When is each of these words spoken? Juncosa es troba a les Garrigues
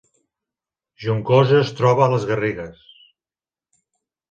Juncosa 1.03 1.59
es 1.67 1.69
troba 1.81 2.03
a 2.07 2.09
les 2.15 2.27
Garrigues 2.33 2.83